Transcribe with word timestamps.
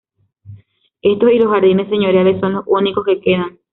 Estos 1.03 1.31
y 1.31 1.37
los 1.37 1.51
jardines 1.51 1.87
señoriales 1.87 2.39
son 2.39 2.53
los 2.53 2.63
únicos 2.65 3.05
que 3.05 3.19
quedan. 3.21 3.59